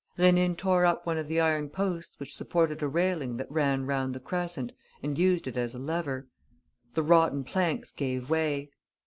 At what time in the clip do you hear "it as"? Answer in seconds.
5.45-5.75